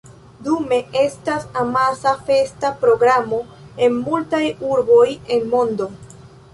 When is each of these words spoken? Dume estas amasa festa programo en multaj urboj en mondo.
Dume 0.45 0.77
estas 1.01 1.45
amasa 1.65 2.15
festa 2.31 2.73
programo 2.87 3.43
en 3.89 4.03
multaj 4.09 4.45
urboj 4.75 5.07
en 5.39 5.51
mondo. 5.57 5.93